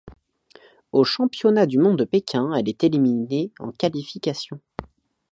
[0.93, 4.59] Aux Championnats du monde de Pékin, elle est éliminée en qualifications.